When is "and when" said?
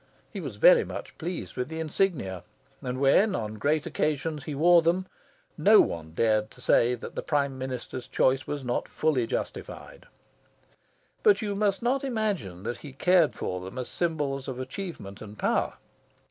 2.81-3.35